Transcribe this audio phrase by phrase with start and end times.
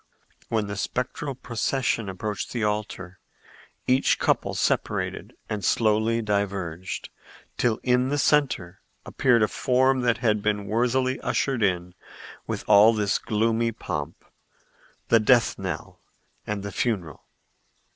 [0.49, 3.19] When the spectral procession approached the altar,
[3.85, 7.09] each couple separated and slowly diverged,
[7.55, 11.93] till in the centre appeared a form that had been worthily ushered in
[12.47, 14.25] with all this gloomy pomp,
[15.09, 15.99] the death knell
[16.47, 17.23] and the funeral.